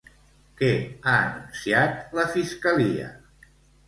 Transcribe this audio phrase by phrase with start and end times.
[0.59, 0.69] Què
[1.09, 3.11] ha anunciat la fiscalia?